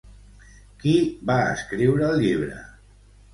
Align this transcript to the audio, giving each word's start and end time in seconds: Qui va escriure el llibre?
Qui 0.83 0.93
va 1.31 1.35
escriure 1.57 2.09
el 2.09 2.19
llibre? 2.25 2.59